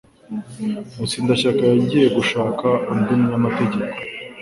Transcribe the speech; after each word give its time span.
Mutsindashyaka 0.97 1.61
yagiye 1.71 2.07
gushaka 2.17 2.67
undi 2.91 3.11
munyamategeko 3.19 3.97